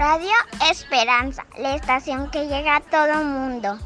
[0.00, 0.32] Radio
[0.70, 3.78] Esperanza, la estación que llega a todo mundo.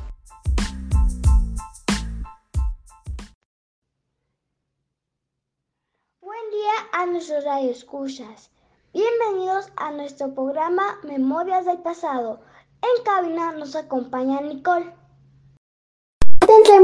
[6.20, 8.52] Buen día a nuestros radioescuchas.
[8.92, 12.40] Bienvenidos a nuestro programa Memorias del Pasado.
[12.80, 14.94] En cabina nos acompaña Nicole.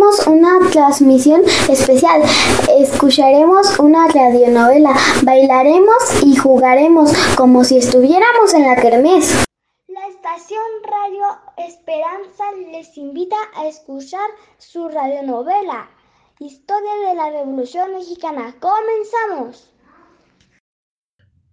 [0.00, 2.22] Tendremos una transmisión especial.
[2.78, 9.44] Escucharemos una radionovela, bailaremos y jugaremos como si estuviéramos en la kermés.
[9.88, 11.24] La estación Radio
[11.68, 14.26] Esperanza les invita a escuchar
[14.56, 15.90] su radionovela
[16.38, 18.54] Historia de la Revolución Mexicana.
[18.58, 19.70] Comenzamos.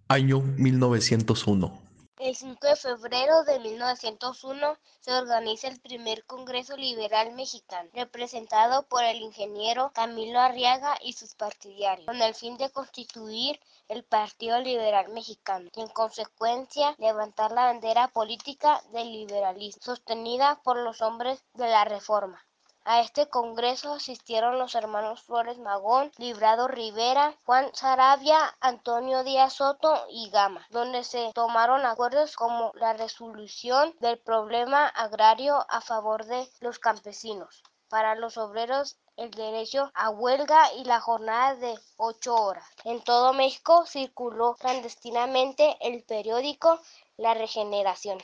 [0.08, 1.87] Año 1901.
[2.20, 9.04] El 5 de febrero de 1901 se organiza el primer Congreso Liberal Mexicano, representado por
[9.04, 15.10] el ingeniero Camilo Arriaga y sus partidarios, con el fin de constituir el Partido Liberal
[15.10, 21.68] Mexicano y en consecuencia levantar la bandera política del liberalismo, sostenida por los hombres de
[21.68, 22.44] la Reforma.
[22.90, 30.06] A este congreso asistieron los hermanos Flores Magón, Librado Rivera, Juan Sarabia, Antonio Díaz Soto
[30.10, 36.48] y Gama, donde se tomaron acuerdos como la resolución del problema agrario a favor de
[36.60, 37.62] los campesinos.
[37.90, 42.64] Para los obreros el derecho a huelga y la jornada de ocho horas.
[42.84, 46.80] En todo México circuló clandestinamente el periódico
[47.18, 48.16] La Regeneración.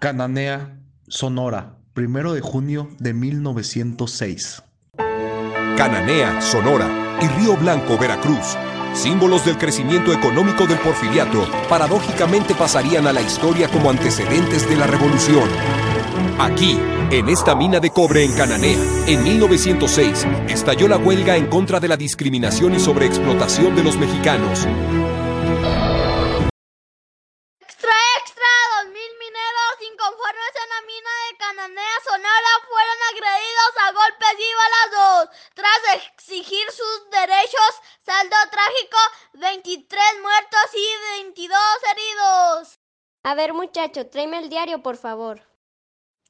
[0.00, 0.76] Cananea,
[1.10, 4.62] Sonora, primero de junio de 1906.
[5.76, 8.58] Cananea, Sonora y Río Blanco, Veracruz,
[8.92, 14.86] símbolos del crecimiento económico del porfiriato, paradójicamente pasarían a la historia como antecedentes de la
[14.86, 15.48] revolución.
[16.38, 16.78] Aquí,
[17.10, 21.88] en esta mina de cobre en Cananea, en 1906, estalló la huelga en contra de
[21.88, 24.66] la discriminación y sobreexplotación de los mexicanos.
[31.58, 35.36] Cananea, Sonora, fueron agredidos a golpes y balazos.
[35.54, 37.72] Tras exigir sus derechos,
[38.06, 38.96] saldo trágico,
[39.32, 41.58] 23 muertos y 22
[41.90, 42.78] heridos.
[43.24, 45.42] A ver, muchacho, tráeme el diario, por favor.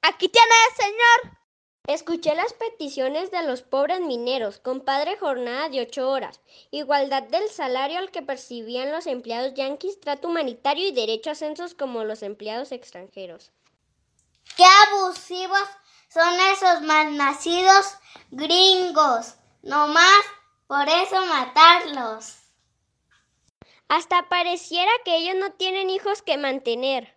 [0.01, 1.39] Aquí tienes, señor.
[1.87, 6.41] Escuché las peticiones de los pobres mineros, compadre jornada de ocho horas,
[6.71, 11.75] igualdad del salario al que percibían los empleados yanquis, trato humanitario y derecho a ascensos
[11.75, 13.53] como los empleados extranjeros.
[14.57, 15.69] ¡Qué abusivos
[16.09, 17.95] son esos malnacidos
[18.31, 19.35] gringos!
[19.63, 20.25] No más
[20.67, 22.37] por eso matarlos.
[23.89, 27.17] Hasta pareciera que ellos no tienen hijos que mantener.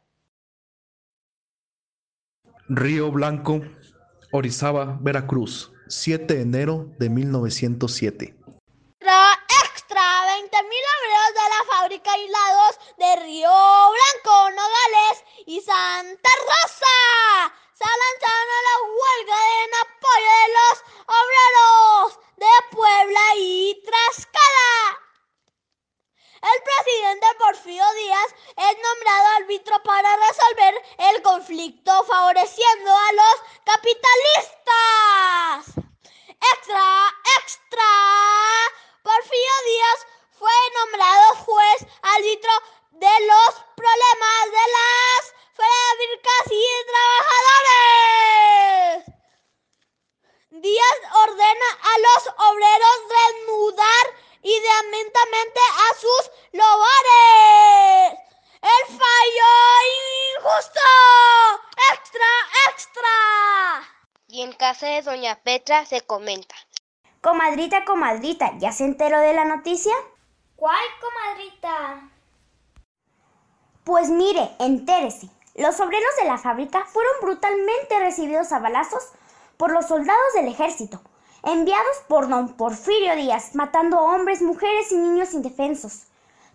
[2.70, 3.62] Río Blanco,
[4.32, 8.38] Orizaba, Veracruz, 7 de enero de 1907.
[9.00, 17.54] Extra, extra, 20.000 obreros de la fábrica aislados de Río Blanco, Nogales y Santa Rosa.
[17.74, 20.76] Se lanzaron a la huelga en apoyo de los
[21.08, 25.00] obreros de Puebla y Tlaxcala.
[26.42, 33.36] El presidente Porfirio Díaz es nombrado árbitro para resolver el conflicto favoreciendo a los
[33.66, 34.56] capitalistas.
[36.54, 37.92] Extra, extra.
[39.04, 42.52] Porfirio Díaz fue nombrado juez árbitro
[42.92, 48.22] de los problemas de las fábricas y trabajadores.
[50.52, 54.06] Díaz ordena a los obreros desnudar
[54.42, 58.20] inmediatamente a sus lobores.
[58.62, 59.52] El fallo
[60.38, 60.80] injusto.
[61.94, 62.30] Extra,
[62.70, 63.10] extra.
[64.28, 66.56] Y en casa de doña Petra se comenta.
[67.22, 69.94] Comadrita, comadrita, ¿ya se enteró de la noticia?
[70.56, 72.10] ¿Cuál comadrita?
[73.84, 75.30] Pues mire, entérese.
[75.56, 79.12] Los obreros de la fábrica fueron brutalmente recibidos a balazos
[79.58, 81.02] por los soldados del ejército,
[81.44, 86.04] enviados por don Porfirio Díaz, matando a hombres, mujeres y niños indefensos.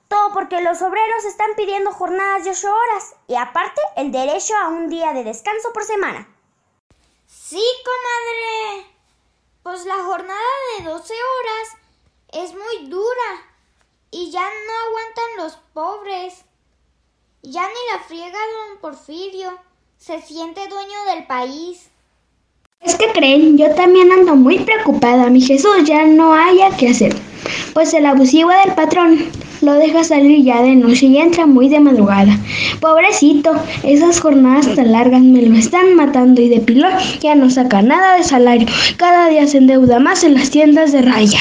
[0.08, 4.68] Todo porque los obreros están pidiendo jornadas de ocho horas y aparte el derecho a
[4.68, 6.28] un día de descanso por semana.
[7.26, 8.86] Sí, comadre.
[9.62, 10.40] Pues la jornada
[10.78, 13.56] de 12 horas es muy dura
[14.12, 16.44] y ya no aguantan los pobres.
[17.42, 19.58] Ya ni la friega don Porfirio.
[19.98, 21.90] Se siente dueño del país.
[22.80, 25.28] Es que creen, yo también ando muy preocupada.
[25.30, 27.14] Mi Jesús ya no haya que hacer.
[27.74, 29.18] Pues el abusivo del patrón
[29.62, 32.38] lo deja salir ya de noche y entra muy de madrugada.
[32.80, 33.52] Pobrecito,
[33.82, 38.16] esas jornadas tan largas me lo están matando y de pilón ya no saca nada
[38.16, 38.68] de salario.
[38.96, 41.40] Cada día se endeuda más en las tiendas de raya.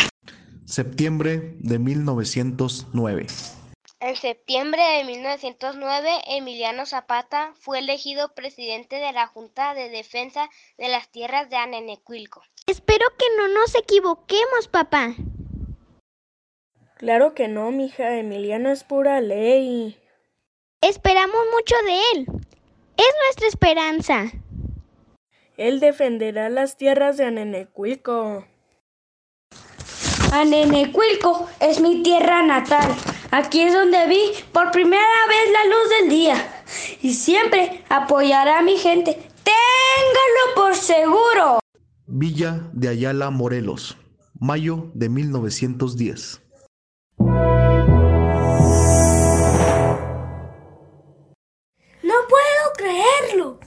[0.66, 3.28] Septiembre de 1909.
[4.06, 10.48] En septiembre de 1909, Emiliano Zapata fue elegido presidente de la Junta de Defensa
[10.78, 12.44] de las Tierras de Anenecuilco.
[12.68, 15.16] Espero que no nos equivoquemos, papá.
[16.98, 18.20] Claro que no, mija.
[18.20, 19.98] Emiliano es pura ley.
[20.82, 22.28] Esperamos mucho de él.
[22.98, 24.32] Es nuestra esperanza.
[25.58, 28.46] Él defenderá las tierras de Anenecuilco.
[30.32, 32.96] Anenecuilco es mi tierra natal.
[33.32, 36.64] Aquí es donde vi por primera vez la luz del día.
[37.02, 39.14] Y siempre apoyará a mi gente.
[39.44, 41.60] Téngalo por seguro.
[42.08, 43.98] Villa de Ayala, Morelos,
[44.40, 46.42] mayo de 1910.
[52.04, 53.60] No puedo creerlo.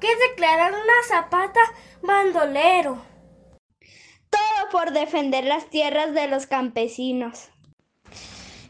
[0.00, 1.60] Que declararon a Zapata
[2.02, 2.98] bandolero.
[4.28, 7.53] Todo por defender las tierras de los campesinos.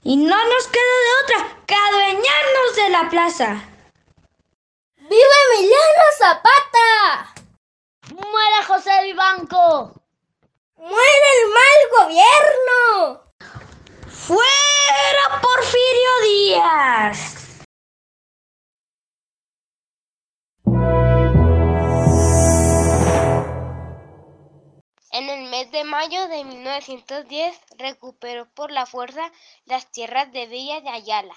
[0.06, 3.64] Y no nos queda de otra que adueñarnos de la plaza.
[4.96, 7.34] ¡Viva Emiliano Zapata!
[8.10, 9.94] ¡Muera José Vivanco!
[10.76, 13.22] ¡Muera el mal gobierno!
[14.06, 17.43] ¡Fuera Porfirio Díaz!
[25.64, 29.32] Mes de mayo de 1910 recuperó por la fuerza
[29.64, 31.34] las tierras de Villa de Ayala,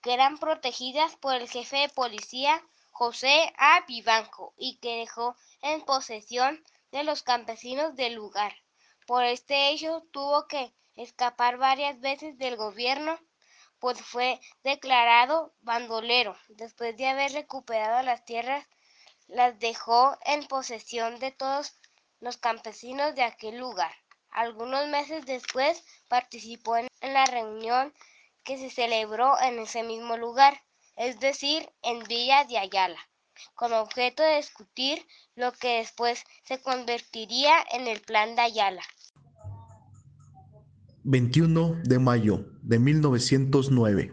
[0.00, 3.84] que eran protegidas por el jefe de policía José A.
[3.86, 8.54] Vivanco y que dejó en posesión de los campesinos del lugar.
[9.06, 13.18] Por este hecho tuvo que escapar varias veces del gobierno,
[13.78, 16.34] pues fue declarado bandolero.
[16.48, 18.66] Después de haber recuperado las tierras,
[19.26, 21.74] las dejó en posesión de todos
[22.20, 23.92] los campesinos de aquel lugar.
[24.30, 27.92] Algunos meses después participó en la reunión
[28.44, 30.60] que se celebró en ese mismo lugar,
[30.96, 33.00] es decir, en Villa de Ayala,
[33.54, 35.04] con objeto de discutir
[35.34, 38.82] lo que después se convertiría en el Plan de Ayala.
[41.04, 44.12] 21 de mayo de 1909.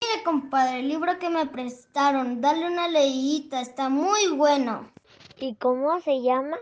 [0.00, 4.90] Mire, compadre, el libro que me prestaron, dale una leída, está muy bueno.
[5.38, 6.56] ¿Y cómo se llama?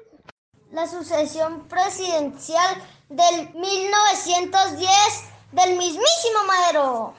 [0.72, 4.90] La sucesión presidencial del 1910
[5.52, 7.14] del mismísimo Madero.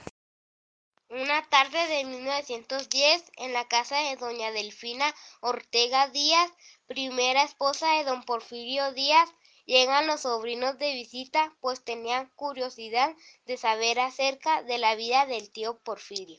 [1.10, 6.52] Una tarde de 1910, en la casa de doña Delfina Ortega Díaz,
[6.88, 9.30] primera esposa de don Porfirio Díaz,
[9.66, 13.16] llegan los sobrinos de visita, pues tenían curiosidad
[13.46, 16.38] de saber acerca de la vida del tío Porfirio.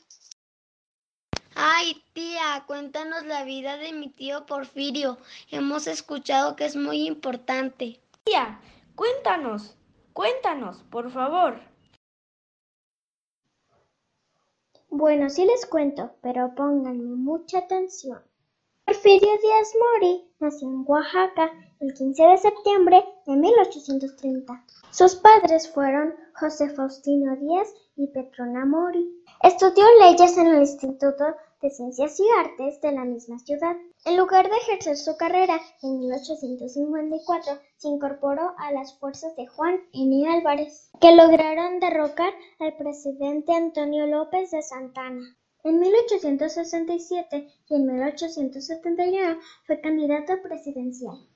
[1.61, 5.17] Ay, tía, cuéntanos la vida de mi tío Porfirio.
[5.51, 7.99] Hemos escuchado que es muy importante.
[8.23, 8.61] Tía,
[8.95, 9.75] cuéntanos,
[10.13, 11.59] cuéntanos, por favor.
[14.89, 18.23] Bueno, sí les cuento, pero pónganme mucha atención.
[18.85, 21.51] Porfirio Díaz Mori nació en Oaxaca
[21.81, 24.65] el 15 de septiembre de 1830.
[24.91, 27.67] Sus padres fueron José Faustino Díaz
[27.97, 29.05] y Petrona Mori.
[29.43, 33.75] Estudió leyes en el Instituto de Ciencias y Artes de la misma ciudad.
[34.05, 39.79] En lugar de ejercer su carrera, en 1854 se incorporó a las fuerzas de Juan
[39.93, 40.27] N.
[40.29, 45.35] Álvarez, que lograron derrocar al presidente Antonio López de Santana.
[45.63, 51.27] En 1867 y en 1871 fue candidato presidencial,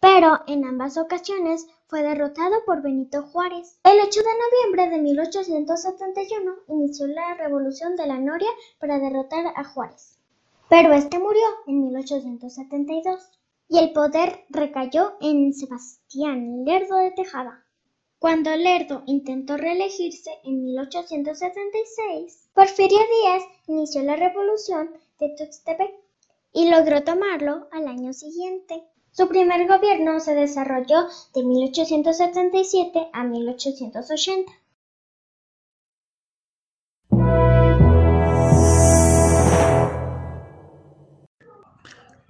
[0.00, 3.80] pero en ambas ocasiones fue derrotado por Benito Juárez.
[3.82, 9.64] El 8 de noviembre de 1871 inició la Revolución de la Noria para derrotar a
[9.64, 10.16] Juárez,
[10.68, 13.28] pero este murió en 1872
[13.68, 17.64] y el poder recayó en Sebastián Lerdo de Tejada.
[18.20, 25.90] Cuando Lerdo intentó reelegirse en 1876, Porfirio Díaz inició la revolución de Tuxtepec
[26.52, 28.84] y logró tomarlo al año siguiente.
[29.20, 34.50] Su primer gobierno se desarrolló de 1877 a 1880.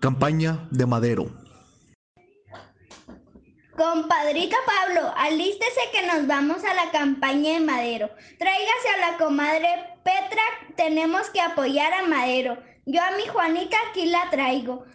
[0.01, 1.27] Campaña de Madero.
[3.77, 8.11] Compadrito Pablo, alístese que nos vamos a la campaña de Madero.
[8.37, 9.69] Tráigase a la comadre
[10.03, 10.43] Petra,
[10.75, 12.59] tenemos que apoyar a Madero.
[12.85, 14.87] Yo a mi Juanita aquí la traigo.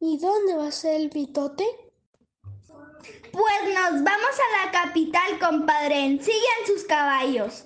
[0.00, 1.64] ¿Y dónde va a ser el bitote?
[3.32, 6.20] Pues nos vamos a la capital, compadre.
[6.20, 7.64] Sigan sus caballos.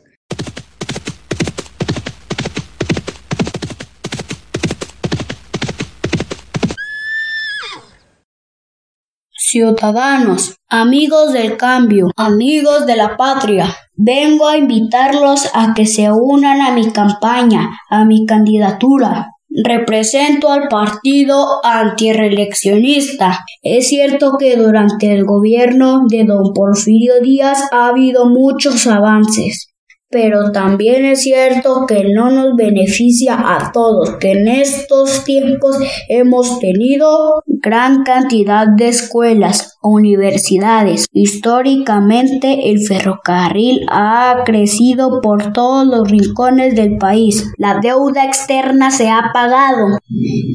[9.30, 16.62] Ciudadanos, amigos del cambio, amigos de la patria, Vengo a invitarlos a que se unan
[16.62, 19.32] a mi campaña, a mi candidatura.
[19.64, 23.40] Represento al partido antireeleccionista.
[23.62, 29.71] Es cierto que durante el gobierno de don Porfirio Díaz ha habido muchos avances,
[30.12, 35.78] pero también es cierto que no nos beneficia a todos, que en estos tiempos
[36.08, 41.06] hemos tenido gran cantidad de escuelas, universidades.
[41.12, 47.50] Históricamente el ferrocarril ha crecido por todos los rincones del país.
[47.56, 49.96] La deuda externa se ha pagado.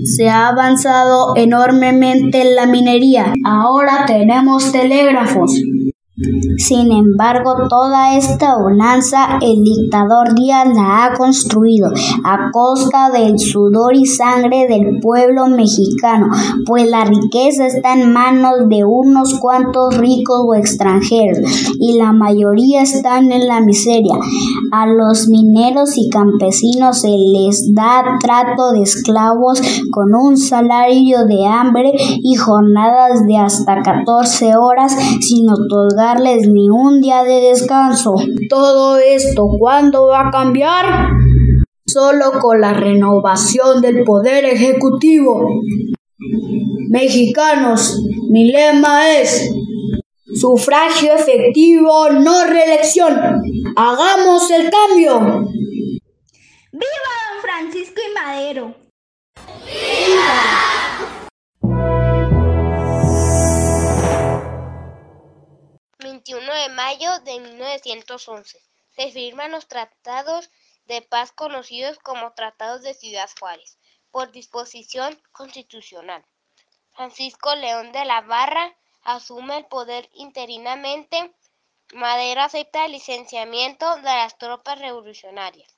[0.03, 3.33] Se ha avanzado enormemente en la minería.
[3.43, 5.59] Ahora tenemos telégrafos.
[6.57, 11.91] Sin embargo, toda esta bonanza el dictador Díaz la ha construido
[12.23, 16.25] a costa del sudor y sangre del pueblo mexicano,
[16.65, 21.37] pues la riqueza está en manos de unos cuantos ricos o extranjeros
[21.79, 24.15] y la mayoría están en la miseria.
[24.71, 31.45] A los mineros y campesinos se les da trato de esclavos con un salario de
[31.45, 31.91] hambre
[32.23, 38.15] y jornadas de hasta 14 horas sin otorgar ni un día de descanso.
[38.49, 41.09] Todo esto, ¿cuándo va a cambiar?
[41.85, 45.41] Solo con la renovación del poder ejecutivo.
[46.89, 49.51] Mexicanos, mi lema es
[50.33, 53.13] sufragio efectivo, no reelección.
[53.75, 55.19] Hagamos el cambio.
[56.71, 58.86] ¡Viva don Francisco y Madero!
[66.97, 68.59] De 1911
[68.95, 70.49] se firman los tratados
[70.85, 73.77] de paz conocidos como Tratados de Ciudad Juárez,
[74.09, 76.25] por disposición constitucional.
[76.95, 81.35] Francisco León de la Barra asume el poder interinamente.
[81.93, 85.71] Madero acepta el licenciamiento de las tropas revolucionarias.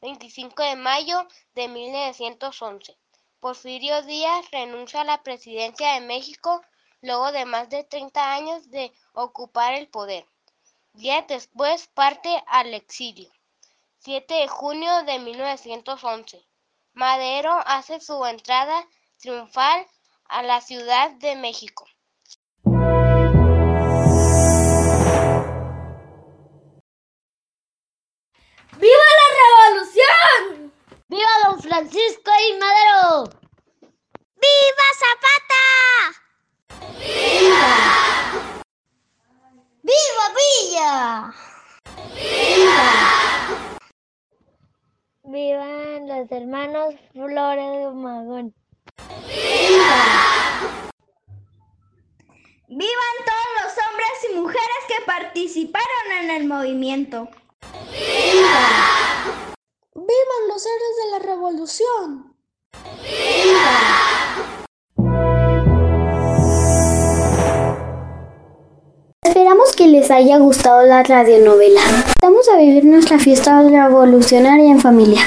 [0.00, 2.98] 25 de mayo de 1911.
[3.38, 6.62] Porfirio Díaz renuncia a la presidencia de México
[7.00, 10.26] luego de más de 30 años de ocupar el poder.
[10.94, 13.28] Días después parte al exilio.
[13.98, 16.46] 7 de junio de 1911.
[16.92, 18.86] Madero hace su entrada
[19.18, 19.88] triunfal
[20.26, 21.84] a la Ciudad de México.
[28.78, 30.72] ¡Viva la revolución!
[31.08, 33.30] ¡Viva don Francisco y Madero!
[34.36, 35.64] ¡Viva Zapata!
[39.84, 41.34] ¡Viva Villa!
[42.14, 42.90] ¡Viva!
[45.24, 48.54] ¡Vivan los hermanos Flores de Magón!
[49.26, 50.04] ¡Viva!
[52.68, 57.28] ¡Vivan todos los hombres y mujeres que participaron en el movimiento!
[57.90, 58.68] ¡Viva!
[59.94, 62.34] ¡Vivan los héroes de la revolución!
[63.02, 64.14] ¡Viva!
[69.22, 71.82] Esperamos que les haya gustado la radionovela.
[72.22, 75.22] Vamos a vivir nuestra fiesta revolucionaria en familia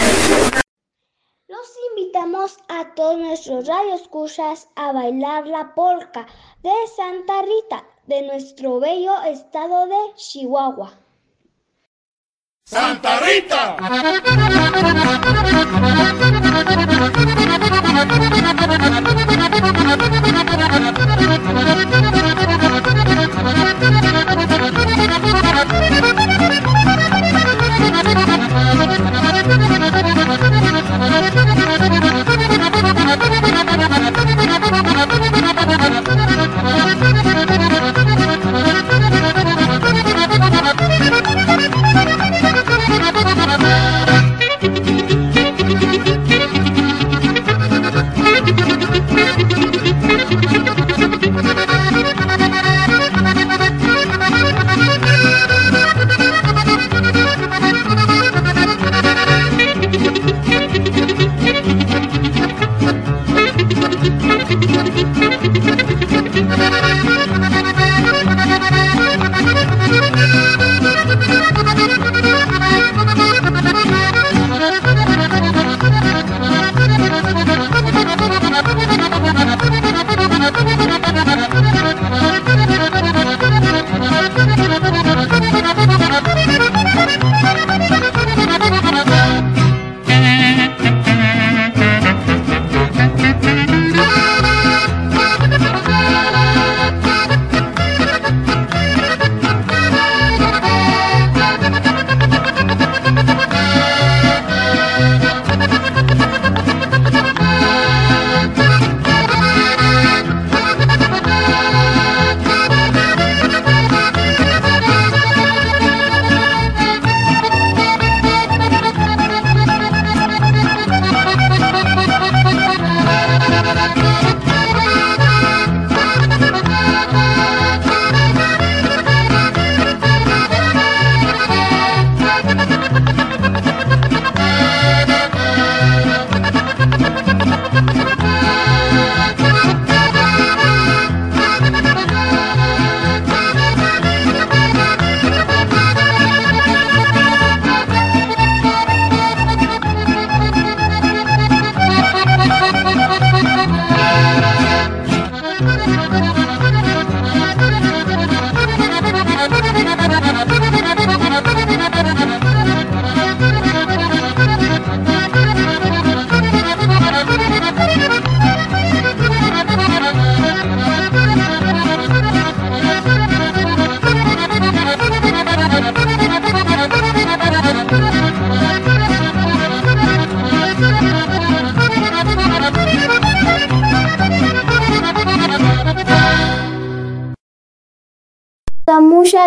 [2.70, 6.26] a todos nuestros radioescuchas a bailar la polca
[6.64, 10.94] de Santa Rita de nuestro bello estado de Chihuahua.
[12.66, 13.78] ¡Santa Rita!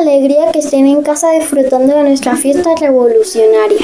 [0.01, 3.79] alegría que estén en casa disfrutando de nuestra fiesta revolucionaria.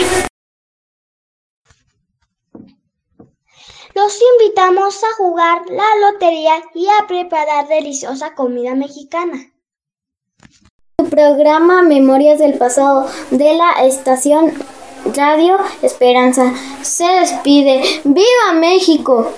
[3.95, 9.53] Los invitamos a jugar la lotería y a preparar deliciosa comida mexicana.
[11.01, 14.53] Su programa Memorias del Pasado de la estación
[15.15, 17.83] Radio Esperanza se despide.
[18.05, 19.33] ¡Viva México!